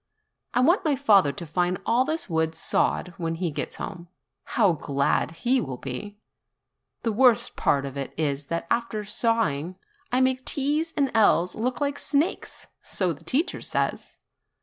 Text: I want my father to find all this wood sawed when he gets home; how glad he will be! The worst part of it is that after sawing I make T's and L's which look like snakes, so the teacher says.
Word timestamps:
I 0.55 0.61
want 0.61 0.83
my 0.83 0.95
father 0.95 1.31
to 1.33 1.45
find 1.45 1.77
all 1.85 2.05
this 2.05 2.27
wood 2.27 2.55
sawed 2.55 3.13
when 3.17 3.35
he 3.35 3.51
gets 3.51 3.75
home; 3.75 4.07
how 4.57 4.71
glad 4.73 5.29
he 5.45 5.61
will 5.61 5.77
be! 5.77 6.17
The 7.03 7.11
worst 7.11 7.55
part 7.55 7.85
of 7.85 7.95
it 7.97 8.11
is 8.17 8.47
that 8.47 8.65
after 8.71 9.05
sawing 9.05 9.75
I 10.11 10.19
make 10.19 10.43
T's 10.43 10.91
and 10.97 11.11
L's 11.15 11.53
which 11.55 11.61
look 11.63 11.81
like 11.81 11.99
snakes, 11.99 12.65
so 12.81 13.13
the 13.13 13.23
teacher 13.23 13.61
says. 13.61 14.17